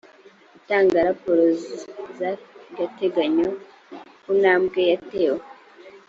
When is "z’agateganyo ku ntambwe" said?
2.17-4.79